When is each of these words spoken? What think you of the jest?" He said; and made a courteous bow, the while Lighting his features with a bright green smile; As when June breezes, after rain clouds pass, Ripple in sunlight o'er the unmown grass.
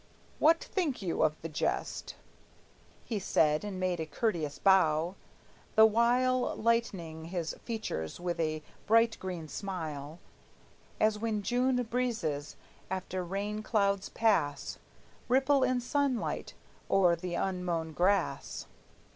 What 0.39 0.63
think 0.63 1.03
you 1.03 1.21
of 1.21 1.39
the 1.43 1.47
jest?" 1.47 2.15
He 3.05 3.19
said; 3.19 3.63
and 3.63 3.79
made 3.79 3.99
a 3.99 4.07
courteous 4.07 4.57
bow, 4.57 5.13
the 5.75 5.85
while 5.85 6.55
Lighting 6.55 7.25
his 7.25 7.53
features 7.63 8.19
with 8.19 8.39
a 8.39 8.63
bright 8.87 9.19
green 9.19 9.47
smile; 9.47 10.17
As 10.99 11.19
when 11.19 11.43
June 11.43 11.83
breezes, 11.83 12.55
after 12.89 13.23
rain 13.23 13.61
clouds 13.61 14.09
pass, 14.09 14.79
Ripple 15.27 15.61
in 15.61 15.79
sunlight 15.79 16.55
o'er 16.89 17.15
the 17.15 17.35
unmown 17.35 17.93
grass. 17.93 18.65